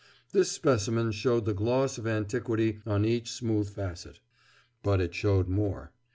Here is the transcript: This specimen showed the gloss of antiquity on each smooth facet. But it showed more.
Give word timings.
This 0.31 0.51
specimen 0.51 1.11
showed 1.11 1.45
the 1.45 1.53
gloss 1.53 1.99
of 1.99 2.07
antiquity 2.07 2.79
on 2.87 3.05
each 3.05 3.31
smooth 3.31 3.69
facet. 3.69 4.19
But 4.81 4.99
it 4.99 5.13
showed 5.13 5.47
more. 5.47 5.91